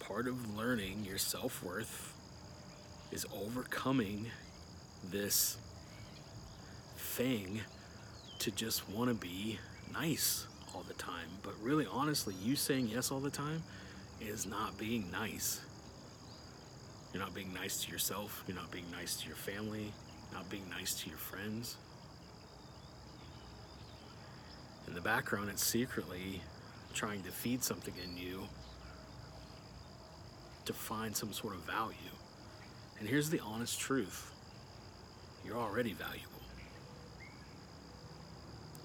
part 0.00 0.26
of 0.26 0.56
learning 0.56 1.04
your 1.04 1.18
self 1.18 1.62
worth 1.62 2.12
is 3.12 3.24
overcoming 3.34 4.26
this 5.04 5.56
thing 6.96 7.60
to 8.40 8.50
just 8.50 8.88
want 8.90 9.08
to 9.08 9.14
be 9.14 9.58
nice 9.92 10.46
all 10.76 10.84
the 10.86 10.94
time. 10.94 11.28
But 11.42 11.54
really, 11.62 11.86
honestly, 11.90 12.34
you 12.42 12.54
saying 12.54 12.88
yes 12.88 13.10
all 13.10 13.20
the 13.20 13.30
time 13.30 13.62
is 14.20 14.46
not 14.46 14.76
being 14.76 15.10
nice. 15.10 15.60
You're 17.12 17.22
not 17.22 17.34
being 17.34 17.54
nice 17.54 17.82
to 17.84 17.90
yourself, 17.90 18.44
you're 18.46 18.56
not 18.56 18.70
being 18.70 18.90
nice 18.92 19.16
to 19.16 19.26
your 19.26 19.36
family, 19.36 19.92
not 20.32 20.50
being 20.50 20.68
nice 20.68 20.94
to 21.02 21.08
your 21.08 21.18
friends. 21.18 21.76
In 24.86 24.94
the 24.94 25.00
background, 25.00 25.48
it's 25.48 25.64
secretly 25.64 26.42
trying 26.92 27.22
to 27.22 27.30
feed 27.30 27.64
something 27.64 27.94
in 28.04 28.16
you 28.18 28.42
to 30.66 30.72
find 30.74 31.16
some 31.16 31.32
sort 31.32 31.54
of 31.54 31.60
value. 31.60 31.96
And 32.98 33.08
here's 33.08 33.30
the 33.30 33.40
honest 33.40 33.80
truth 33.80 34.32
you're 35.44 35.56
already 35.56 35.92
valuable. 35.92 36.42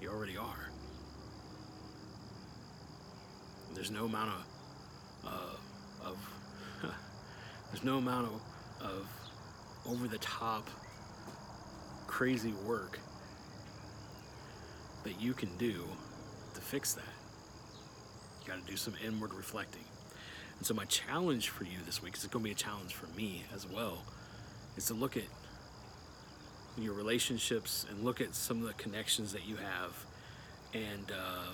You 0.00 0.10
already 0.10 0.36
are. 0.36 0.71
There's 3.82 3.90
no 3.90 4.04
amount 4.04 4.30
of, 4.30 5.32
uh, 5.32 6.08
of 6.08 6.16
there's 7.72 7.82
no 7.82 7.98
amount 7.98 8.28
of, 8.28 8.86
of 8.86 9.08
over 9.84 10.06
the 10.06 10.18
top 10.18 10.70
crazy 12.06 12.52
work 12.64 13.00
that 15.02 15.20
you 15.20 15.32
can 15.32 15.48
do 15.56 15.82
to 16.54 16.60
fix 16.60 16.94
that. 16.94 17.02
You 18.42 18.52
got 18.52 18.64
to 18.64 18.70
do 18.70 18.76
some 18.76 18.94
inward 19.04 19.34
reflecting. 19.34 19.82
And 20.58 20.64
so, 20.64 20.74
my 20.74 20.84
challenge 20.84 21.48
for 21.48 21.64
you 21.64 21.78
this 21.84 22.00
week 22.00 22.14
is 22.16 22.24
going 22.28 22.44
to 22.44 22.48
be 22.50 22.52
a 22.52 22.54
challenge 22.54 22.94
for 22.94 23.08
me 23.16 23.42
as 23.52 23.66
well 23.66 24.04
is 24.76 24.86
to 24.86 24.94
look 24.94 25.16
at 25.16 25.24
your 26.78 26.94
relationships 26.94 27.84
and 27.90 28.04
look 28.04 28.20
at 28.20 28.36
some 28.36 28.62
of 28.62 28.68
the 28.68 28.74
connections 28.74 29.32
that 29.32 29.44
you 29.44 29.56
have 29.56 30.06
and 30.72 31.10
uh, 31.10 31.50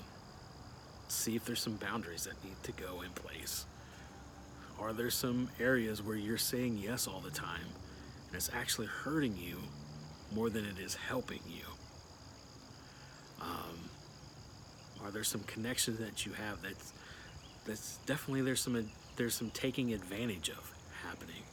see 1.11 1.35
if 1.35 1.45
there's 1.45 1.61
some 1.61 1.75
boundaries 1.75 2.25
that 2.25 2.43
need 2.43 2.61
to 2.63 2.71
go 2.71 3.01
in 3.01 3.09
place. 3.11 3.65
Are 4.79 4.93
there 4.93 5.09
some 5.09 5.49
areas 5.59 6.01
where 6.01 6.15
you're 6.15 6.37
saying 6.37 6.77
yes 6.77 7.07
all 7.07 7.19
the 7.19 7.31
time 7.31 7.67
and 8.27 8.35
it's 8.35 8.49
actually 8.53 8.87
hurting 8.87 9.35
you 9.37 9.57
more 10.33 10.49
than 10.49 10.65
it 10.65 10.79
is 10.79 10.95
helping 10.95 11.41
you? 11.47 11.65
Um, 13.41 13.89
are 15.03 15.11
there 15.11 15.23
some 15.23 15.41
connections 15.41 15.99
that 15.99 16.25
you 16.25 16.33
have 16.33 16.61
that's 16.61 16.93
that's 17.65 17.97
definitely 18.05 18.41
there's 18.41 18.61
some 18.61 18.89
there's 19.15 19.35
some 19.35 19.49
taking 19.51 19.93
advantage 19.93 20.49
of 20.49 20.73
happening? 21.03 21.43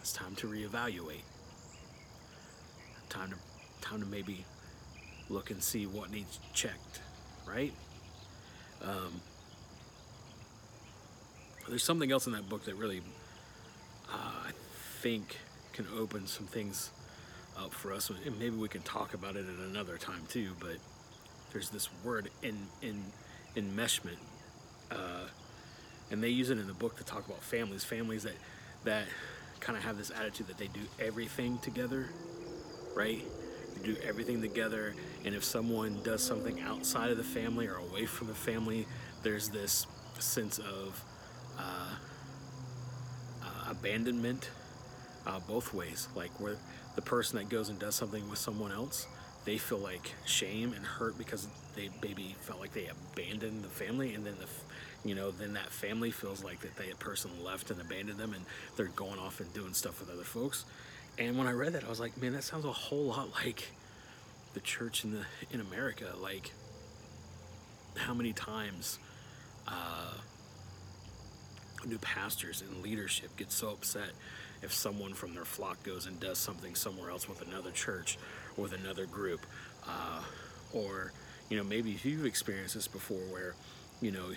It's 0.00 0.12
time 0.12 0.34
to 0.36 0.46
reevaluate. 0.46 1.22
Time 3.08 3.30
to 3.30 3.36
time 3.86 4.00
to 4.00 4.06
maybe 4.06 4.44
look 5.28 5.50
and 5.50 5.62
see 5.62 5.86
what 5.86 6.10
needs 6.10 6.38
checked, 6.52 7.00
right? 7.46 7.72
Um, 8.82 9.20
there's 11.68 11.84
something 11.84 12.12
else 12.12 12.26
in 12.26 12.32
that 12.32 12.48
book 12.48 12.64
that 12.64 12.74
really 12.74 13.00
uh, 14.12 14.16
I 14.48 14.50
think 15.00 15.38
can 15.72 15.86
open 15.98 16.26
some 16.26 16.46
things 16.46 16.90
up 17.58 17.72
for 17.72 17.92
us, 17.92 18.10
and 18.10 18.38
maybe 18.38 18.56
we 18.56 18.68
can 18.68 18.82
talk 18.82 19.14
about 19.14 19.36
it 19.36 19.44
at 19.48 19.68
another 19.70 19.96
time 19.96 20.22
too. 20.28 20.52
But 20.60 20.76
there's 21.52 21.70
this 21.70 21.88
word 22.04 22.30
in 22.42 22.58
in 22.82 23.02
enmeshment, 23.56 24.18
uh, 24.90 25.28
and 26.10 26.22
they 26.22 26.28
use 26.28 26.50
it 26.50 26.58
in 26.58 26.66
the 26.66 26.74
book 26.74 26.96
to 26.98 27.04
talk 27.04 27.26
about 27.26 27.42
families, 27.42 27.84
families 27.84 28.24
that 28.24 28.36
that 28.84 29.04
kind 29.60 29.78
of 29.78 29.84
have 29.84 29.96
this 29.96 30.10
attitude 30.10 30.48
that 30.48 30.58
they 30.58 30.66
do 30.66 30.80
everything 31.00 31.58
together, 31.58 32.10
right? 32.94 33.22
Do 33.82 33.96
everything 34.06 34.40
together. 34.40 34.94
And 35.24 35.34
if 35.34 35.44
someone 35.44 35.98
does 36.02 36.22
something 36.22 36.60
outside 36.60 37.10
of 37.10 37.16
the 37.16 37.24
family 37.24 37.66
or 37.66 37.76
away 37.76 38.06
from 38.06 38.28
the 38.28 38.34
family, 38.34 38.86
there's 39.22 39.48
this 39.48 39.86
sense 40.18 40.58
of 40.58 41.04
uh, 41.58 41.94
uh, 43.42 43.70
abandonment 43.70 44.50
uh, 45.26 45.40
both 45.40 45.72
ways. 45.74 46.08
Like 46.14 46.30
where 46.40 46.56
the 46.94 47.02
person 47.02 47.38
that 47.38 47.48
goes 47.48 47.68
and 47.68 47.78
does 47.78 47.94
something 47.94 48.28
with 48.28 48.38
someone 48.38 48.72
else, 48.72 49.06
they 49.44 49.58
feel 49.58 49.78
like 49.78 50.12
shame 50.24 50.72
and 50.72 50.84
hurt 50.84 51.18
because 51.18 51.48
they 51.76 51.90
maybe 52.02 52.34
felt 52.40 52.60
like 52.60 52.72
they 52.72 52.88
abandoned 52.88 53.64
the 53.64 53.68
family, 53.68 54.14
and 54.14 54.24
then 54.24 54.34
the, 54.38 55.08
you 55.08 55.14
know, 55.14 55.30
then 55.30 55.54
that 55.54 55.70
family 55.70 56.10
feels 56.10 56.42
like 56.44 56.60
that 56.60 56.76
that 56.76 56.98
person 56.98 57.30
left 57.42 57.70
and 57.70 57.80
abandoned 57.80 58.18
them, 58.18 58.32
and 58.32 58.44
they're 58.76 58.86
going 58.86 59.18
off 59.18 59.40
and 59.40 59.52
doing 59.52 59.74
stuff 59.74 60.00
with 60.00 60.10
other 60.10 60.24
folks. 60.24 60.64
And 61.18 61.38
when 61.38 61.46
I 61.46 61.52
read 61.52 61.74
that, 61.74 61.84
I 61.84 61.88
was 61.88 62.00
like, 62.00 62.20
man, 62.20 62.32
that 62.32 62.42
sounds 62.42 62.64
a 62.64 62.72
whole 62.72 63.06
lot 63.06 63.30
like 63.44 63.70
the 64.54 64.60
church 64.60 65.04
in 65.04 65.12
the 65.12 65.24
in 65.52 65.60
America. 65.60 66.12
Like, 66.20 66.50
how 67.96 68.14
many 68.14 68.32
times 68.32 68.98
uh, 69.68 70.14
new 71.86 71.98
pastors 71.98 72.62
and 72.62 72.82
leadership 72.82 73.36
get 73.36 73.52
so 73.52 73.70
upset 73.70 74.10
if 74.62 74.72
someone 74.72 75.12
from 75.12 75.34
their 75.34 75.44
flock 75.44 75.82
goes 75.82 76.06
and 76.06 76.18
does 76.18 76.38
something 76.38 76.74
somewhere 76.74 77.10
else 77.10 77.28
with 77.28 77.46
another 77.46 77.70
church 77.70 78.18
or 78.56 78.62
with 78.62 78.72
another 78.72 79.06
group, 79.06 79.46
uh, 79.86 80.22
or 80.72 81.12
you 81.48 81.56
know 81.56 81.64
maybe 81.64 81.98
you've 82.02 82.26
experienced 82.26 82.74
this 82.74 82.88
before 82.88 83.18
where 83.30 83.54
you 84.00 84.10
know 84.10 84.30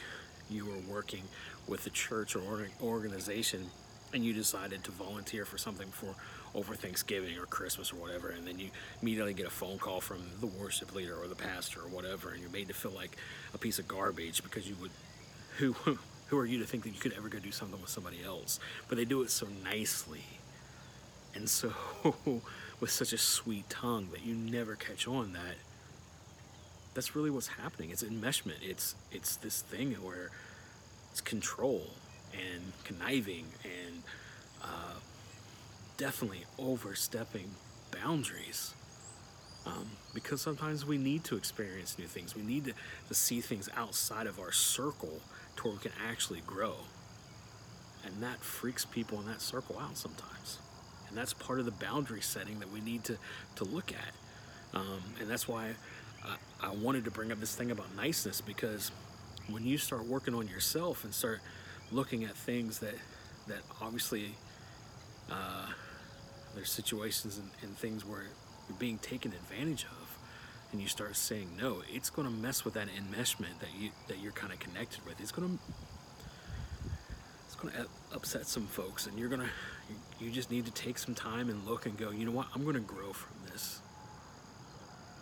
you 0.49 0.65
were 0.65 0.93
working 0.93 1.23
with 1.67 1.85
a 1.87 1.89
church 1.89 2.35
or 2.35 2.67
organization 2.81 3.65
and 4.13 4.23
you 4.23 4.33
decided 4.33 4.83
to 4.83 4.91
volunteer 4.91 5.45
for 5.45 5.57
something 5.57 5.87
for 5.89 6.15
over 6.55 6.75
Thanksgiving 6.75 7.37
or 7.37 7.45
Christmas 7.45 7.91
or 7.91 7.97
whatever, 7.97 8.29
and 8.29 8.47
then 8.47 8.59
you 8.59 8.69
immediately 9.01 9.33
get 9.33 9.45
a 9.45 9.51
phone 9.51 9.77
call 9.77 10.01
from 10.01 10.19
the 10.39 10.47
worship 10.47 10.93
leader 10.95 11.15
or 11.15 11.27
the 11.27 11.35
pastor 11.35 11.81
or 11.81 11.87
whatever, 11.87 12.31
and 12.31 12.41
you're 12.41 12.49
made 12.49 12.67
to 12.67 12.73
feel 12.73 12.91
like 12.91 13.17
a 13.53 13.57
piece 13.57 13.79
of 13.79 13.87
garbage 13.87 14.43
because 14.43 14.67
you 14.67 14.75
would, 14.81 14.91
who, 15.57 15.97
who 16.27 16.37
are 16.37 16.45
you 16.45 16.59
to 16.59 16.65
think 16.65 16.83
that 16.83 16.89
you 16.89 16.99
could 16.99 17.13
ever 17.13 17.29
go 17.29 17.39
do 17.39 17.51
something 17.51 17.79
with 17.79 17.89
somebody 17.89 18.23
else? 18.23 18.59
But 18.87 18.97
they 18.97 19.05
do 19.05 19.21
it 19.21 19.31
so 19.31 19.47
nicely, 19.63 20.23
and 21.35 21.49
so 21.49 21.73
with 22.79 22.91
such 22.91 23.13
a 23.13 23.17
sweet 23.17 23.69
tongue 23.69 24.09
that 24.11 24.25
you 24.25 24.35
never 24.35 24.75
catch 24.75 25.07
on 25.07 25.33
that. 25.33 25.55
That's 26.93 27.15
really 27.15 27.29
what's 27.29 27.47
happening. 27.47 27.91
It's 27.91 28.03
enmeshment. 28.03 28.57
It's 28.63 28.95
it's 29.11 29.35
this 29.35 29.61
thing 29.61 29.93
where 30.03 30.31
it's 31.11 31.21
control 31.21 31.87
and 32.33 32.73
conniving 32.83 33.45
and 33.63 34.03
uh, 34.63 34.93
definitely 35.97 36.45
overstepping 36.57 37.49
boundaries. 37.91 38.73
Um, 39.65 39.89
because 40.13 40.41
sometimes 40.41 40.85
we 40.85 40.97
need 40.97 41.25
to 41.25 41.35
experience 41.35 41.99
new 41.99 42.07
things. 42.07 42.35
We 42.35 42.41
need 42.41 42.65
to, 42.65 42.73
to 43.09 43.13
see 43.13 43.41
things 43.41 43.69
outside 43.75 44.25
of 44.25 44.39
our 44.39 44.51
circle 44.51 45.19
to 45.57 45.63
where 45.63 45.73
we 45.73 45.79
can 45.79 45.91
actually 46.09 46.41
grow. 46.47 46.75
And 48.05 48.23
that 48.23 48.39
freaks 48.39 48.85
people 48.85 49.19
in 49.19 49.25
that 49.25 49.41
circle 49.41 49.77
out 49.77 49.97
sometimes. 49.97 50.59
And 51.09 51.17
that's 51.17 51.33
part 51.33 51.59
of 51.59 51.65
the 51.65 51.71
boundary 51.71 52.21
setting 52.21 52.59
that 52.59 52.71
we 52.71 52.79
need 52.79 53.03
to, 53.05 53.17
to 53.57 53.65
look 53.65 53.91
at. 53.91 54.79
Um, 54.79 55.01
and 55.19 55.29
that's 55.29 55.47
why 55.47 55.73
I, 56.23 56.67
I 56.67 56.73
wanted 56.73 57.03
to 57.05 57.11
bring 57.11 57.31
up 57.31 57.39
this 57.39 57.55
thing 57.55 57.71
about 57.71 57.93
niceness 57.95 58.39
because 58.39 58.91
when 59.49 59.65
you 59.65 59.77
start 59.77 60.05
working 60.05 60.33
on 60.33 60.47
yourself 60.47 61.03
and 61.03 61.13
start 61.13 61.39
looking 61.91 62.23
at 62.23 62.35
things 62.35 62.79
that 62.79 62.95
that 63.47 63.59
obviously 63.81 64.35
uh, 65.31 65.67
there's 66.57 66.71
situations 66.71 67.37
and, 67.37 67.49
and 67.61 67.77
things 67.77 68.03
where 68.03 68.23
you're 68.67 68.77
being 68.77 68.97
taken 68.97 69.31
advantage 69.31 69.85
of 69.85 70.17
and 70.71 70.81
you 70.81 70.87
start 70.87 71.15
saying 71.15 71.49
no 71.59 71.81
it's 71.87 72.09
going 72.09 72.27
to 72.27 72.33
mess 72.33 72.65
with 72.65 72.73
that 72.73 72.87
enmeshment 72.87 73.59
that 73.59 73.69
you 73.79 73.91
that 74.07 74.19
you're 74.19 74.33
kind 74.33 74.51
of 74.51 74.59
connected 74.59 75.05
with. 75.05 75.19
It's 75.21 75.31
going 75.31 75.57
to 75.57 75.63
it's 77.45 77.55
going 77.55 77.73
to 77.73 77.85
upset 78.13 78.47
some 78.47 78.65
folks 78.65 79.05
and 79.05 79.17
you're 79.17 79.29
going 79.29 79.41
to 79.41 79.49
you 80.19 80.31
just 80.31 80.51
need 80.51 80.65
to 80.65 80.71
take 80.71 80.97
some 80.97 81.13
time 81.15 81.49
and 81.49 81.65
look 81.65 81.85
and 81.85 81.95
go 81.97 82.09
you 82.09 82.25
know 82.25 82.31
what? 82.31 82.47
I'm 82.53 82.63
going 82.63 82.75
to 82.75 82.81
grow 82.81 83.13
from 83.13 83.37
this. 83.51 83.79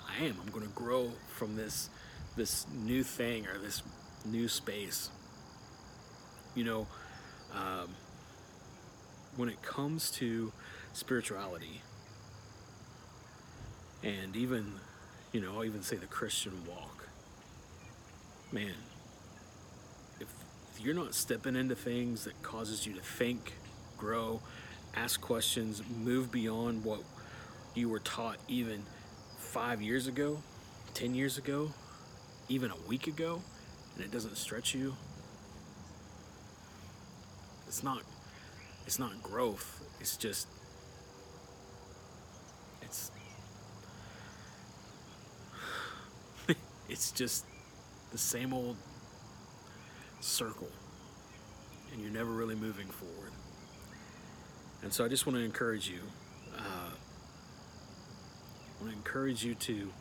I 0.08 0.24
am. 0.24 0.38
I'm 0.42 0.52
going 0.52 0.66
to 0.66 0.74
grow 0.74 1.12
from 1.36 1.58
this 1.58 1.90
this 2.38 2.66
new 2.74 3.04
thing 3.04 3.46
or 3.48 3.60
this 3.60 3.84
new 4.26 4.48
space. 4.48 5.10
You 6.56 6.64
know, 6.64 6.88
um, 7.54 7.90
when 9.36 9.50
it 9.50 9.62
comes 9.62 10.10
to 10.12 10.54
spirituality, 10.96 11.82
and 14.04 14.36
even, 14.36 14.74
you 15.32 15.42
know, 15.42 15.54
I'll 15.56 15.66
even 15.66 15.84
say 15.84 15.96
the 15.98 16.06
Christian 16.06 16.54
walk, 16.68 17.08
man, 18.52 18.76
if 20.20 20.28
you're 20.80 20.96
not 20.96 21.14
stepping 21.14 21.56
into 21.56 21.76
things 21.76 22.24
that 22.26 22.42
causes 22.42 22.86
you 22.86 22.94
to 22.94 23.02
think, 23.02 23.54
grow, 23.98 24.42
ask 24.96 25.20
questions, 25.20 25.82
move 26.04 26.32
beyond 26.32 26.84
what 26.84 27.02
you 27.74 27.90
were 27.90 28.00
taught 28.00 28.38
even 28.48 28.84
five 29.38 29.82
years 29.82 30.08
ago, 30.08 30.40
10 30.94 31.14
years 31.14 31.38
ago, 31.38 31.72
even 32.48 32.72
a 32.72 32.88
week 32.88 33.08
ago, 33.08 33.42
and 33.96 34.06
it 34.06 34.12
doesn't 34.12 34.38
stretch 34.38 34.74
you, 34.74 34.96
it's 37.68 37.84
not 37.84 38.02
it's 38.86 39.00
not 39.00 39.22
growth. 39.24 39.84
It's 40.00 40.16
just 40.16 40.48
it's 42.82 43.12
it's 46.90 47.12
just 47.12 47.46
the 48.12 48.18
same 48.18 48.54
old 48.54 48.78
circle 50.22 50.70
and 51.92 52.02
you're 52.02 52.12
never 52.12 52.32
really 52.32 52.56
moving 52.56 52.88
forward. 52.88 53.32
And 54.84 54.92
so 54.94 55.06
I 55.06 55.08
just 55.08 55.26
want 55.26 55.38
to 55.38 55.44
encourage 55.44 55.90
you. 55.90 56.00
Uh, 56.56 56.92
I 58.70 58.84
want 58.84 58.92
to 58.92 58.98
encourage 58.98 59.44
you 59.44 59.56
to 59.56 59.92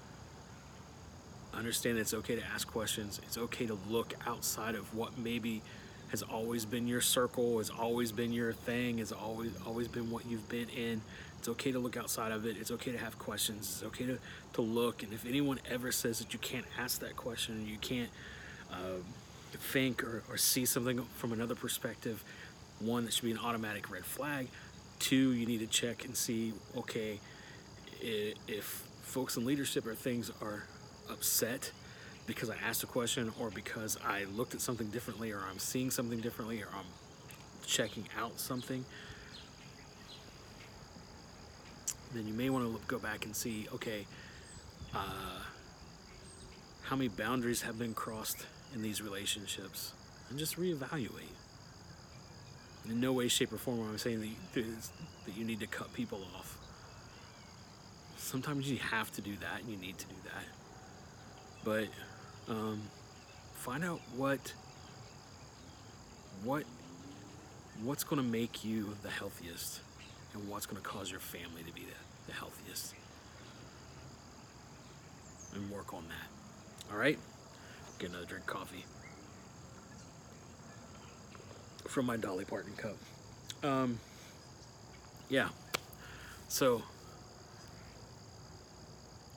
understand 1.54 1.96
that 1.96 2.02
it's 2.02 2.14
okay 2.14 2.36
to 2.36 2.44
ask 2.44 2.66
questions. 2.66 3.20
It's 3.24 3.38
okay 3.38 3.66
to 3.66 3.78
look 3.88 4.14
outside 4.26 4.74
of 4.74 4.94
what 4.94 5.16
maybe 5.16 5.62
has 6.08 6.22
always 6.22 6.64
been 6.64 6.86
your 6.86 7.00
circle, 7.00 7.58
has 7.58 7.70
always 7.70 8.12
been 8.12 8.32
your 8.32 8.52
thing, 8.52 8.98
has 8.98 9.12
always 9.12 9.52
always 9.66 9.88
been 9.88 10.10
what 10.10 10.26
you've 10.26 10.48
been 10.48 10.68
in. 10.68 11.00
It's 11.44 11.50
okay 11.50 11.72
to 11.72 11.78
look 11.78 11.98
outside 11.98 12.32
of 12.32 12.46
it. 12.46 12.56
It's 12.58 12.70
okay 12.70 12.90
to 12.90 12.96
have 12.96 13.18
questions. 13.18 13.66
It's 13.66 13.82
okay 13.88 14.06
to, 14.06 14.18
to 14.54 14.62
look. 14.62 15.02
And 15.02 15.12
if 15.12 15.26
anyone 15.26 15.60
ever 15.70 15.92
says 15.92 16.18
that 16.20 16.32
you 16.32 16.38
can't 16.38 16.64
ask 16.78 17.00
that 17.00 17.16
question, 17.16 17.66
you 17.68 17.76
can't 17.76 18.08
uh, 18.72 19.02
think 19.52 20.02
or, 20.02 20.22
or 20.30 20.38
see 20.38 20.64
something 20.64 21.02
from 21.16 21.34
another 21.34 21.54
perspective, 21.54 22.24
one, 22.80 23.04
that 23.04 23.12
should 23.12 23.26
be 23.26 23.30
an 23.30 23.36
automatic 23.36 23.90
red 23.90 24.06
flag. 24.06 24.48
Two, 25.00 25.34
you 25.34 25.44
need 25.44 25.58
to 25.58 25.66
check 25.66 26.06
and 26.06 26.16
see, 26.16 26.54
okay, 26.78 27.20
if 28.00 28.88
folks 29.02 29.36
in 29.36 29.44
leadership 29.44 29.86
or 29.86 29.94
things 29.94 30.30
are 30.40 30.64
upset 31.10 31.72
because 32.26 32.48
I 32.48 32.56
asked 32.66 32.82
a 32.84 32.86
question 32.86 33.30
or 33.38 33.50
because 33.50 33.98
I 34.02 34.24
looked 34.34 34.54
at 34.54 34.62
something 34.62 34.86
differently 34.86 35.30
or 35.30 35.40
I'm 35.40 35.58
seeing 35.58 35.90
something 35.90 36.20
differently 36.20 36.62
or 36.62 36.68
I'm 36.74 36.86
checking 37.66 38.06
out 38.18 38.40
something, 38.40 38.86
then 42.14 42.26
you 42.26 42.34
may 42.34 42.50
want 42.50 42.64
to 42.64 42.80
go 42.86 42.98
back 42.98 43.24
and 43.24 43.34
see 43.34 43.66
okay, 43.74 44.06
uh, 44.94 45.40
how 46.82 46.96
many 46.96 47.08
boundaries 47.08 47.62
have 47.62 47.78
been 47.78 47.94
crossed 47.94 48.46
in 48.74 48.82
these 48.82 49.02
relationships 49.02 49.92
and 50.30 50.38
just 50.38 50.56
reevaluate. 50.56 51.34
In 52.88 53.00
no 53.00 53.12
way, 53.12 53.28
shape, 53.28 53.52
or 53.52 53.56
form 53.56 53.80
am 53.80 53.94
I 53.94 53.96
saying 53.96 54.20
that 54.20 54.26
you, 54.26 54.64
that 55.26 55.36
you 55.36 55.44
need 55.44 55.60
to 55.60 55.66
cut 55.66 55.92
people 55.94 56.20
off. 56.36 56.58
Sometimes 58.16 58.70
you 58.70 58.76
have 58.76 59.10
to 59.12 59.22
do 59.22 59.36
that 59.36 59.60
and 59.60 59.70
you 59.70 59.76
need 59.76 59.98
to 59.98 60.06
do 60.06 60.14
that. 60.24 60.44
But 61.64 62.52
um, 62.52 62.82
find 63.54 63.84
out 63.84 64.00
what 64.16 64.52
what 66.42 66.64
what's 67.82 68.04
going 68.04 68.22
to 68.22 68.28
make 68.28 68.64
you 68.64 68.96
the 69.02 69.10
healthiest 69.10 69.80
and 70.34 70.48
what's 70.48 70.66
going 70.66 70.80
to 70.80 70.86
cause 70.86 71.10
your 71.10 71.20
family 71.20 71.62
to 71.62 71.72
be 71.72 71.82
the, 71.82 72.26
the 72.26 72.32
healthiest? 72.32 72.94
And 75.54 75.70
work 75.70 75.94
on 75.94 76.04
that. 76.08 76.92
All 76.92 76.98
right? 76.98 77.18
Get 77.98 78.10
another 78.10 78.26
drink 78.26 78.44
of 78.44 78.48
coffee. 78.48 78.84
From 81.86 82.06
my 82.06 82.16
dolly 82.16 82.44
parton 82.44 82.72
cup. 82.76 82.96
Um, 83.62 84.00
yeah. 85.28 85.48
So 86.48 86.82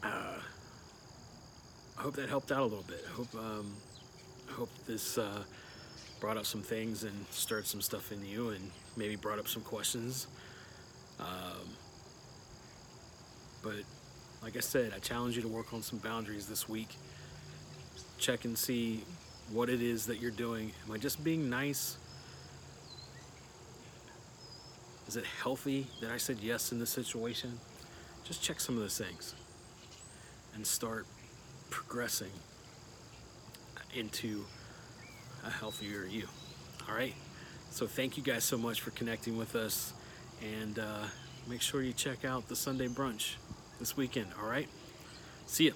I 0.04 2.02
hope 2.04 2.16
that 2.16 2.30
helped 2.30 2.52
out 2.52 2.62
a 2.62 2.64
little 2.64 2.86
bit. 2.88 3.04
I 3.08 3.12
hope 3.12 3.34
um, 3.36 3.74
I 4.50 4.54
hope 4.54 4.70
this 4.86 5.18
uh, 5.18 5.44
brought 6.20 6.38
up 6.38 6.46
some 6.46 6.62
things 6.62 7.04
and 7.04 7.26
stirred 7.32 7.66
some 7.66 7.82
stuff 7.82 8.12
in 8.12 8.26
you, 8.26 8.50
and 8.50 8.72
maybe 8.96 9.16
brought 9.16 9.40
up 9.40 9.48
some 9.48 9.64
questions. 9.64 10.28
Um, 11.20 11.70
but 13.64 13.76
like 14.44 14.56
I 14.56 14.62
said, 14.62 14.94
I 14.96 15.00
challenge 15.00 15.36
you 15.36 15.42
to 15.42 15.48
work 15.48 15.74
on 15.74 15.82
some 15.82 16.00
boundaries 16.00 16.48
this 16.48 16.70
week. 16.70 16.96
Check 18.18 18.46
and 18.46 18.58
see 18.58 19.04
what 19.52 19.70
it 19.70 19.82
is 19.82 20.06
that 20.08 20.20
you're 20.20 20.32
doing. 20.32 20.72
Am 20.86 20.94
I 20.94 20.98
just 20.98 21.24
being 21.24 21.50
nice? 21.50 21.98
Is 25.08 25.16
it 25.16 25.26
healthy 25.26 25.88
that 26.02 26.12
I 26.12 26.18
said 26.18 26.38
yes 26.42 26.72
in 26.72 26.80
this 26.80 26.90
situation? 26.90 27.60
Just 28.26 28.44
check 28.44 28.60
some 28.60 28.76
of 28.76 28.82
those 28.82 28.98
things 28.98 29.36
and 30.54 30.68
start 30.68 31.06
progressing 31.70 32.32
into 33.96 34.44
a 35.46 35.50
healthier 35.50 36.06
you. 36.06 36.28
All 36.90 36.96
right. 36.96 37.14
So 37.72 37.88
thank 37.88 38.18
you 38.18 38.24
guys 38.24 38.44
so 38.44 38.58
much 38.58 38.82
for 38.82 38.92
connecting 38.92 39.38
with 39.38 39.56
us, 39.56 39.94
and 40.42 40.80
uh, 40.80 41.06
make 41.48 41.62
sure 41.62 41.82
you 41.82 41.94
check 41.94 42.26
out 42.26 42.48
the 42.48 42.56
Sunday 42.56 42.88
brunch 42.88 43.36
this 43.80 43.96
weekend. 43.98 44.28
All 44.42 44.50
right. 44.50 44.68
See 45.46 45.68
ya. 45.68 45.74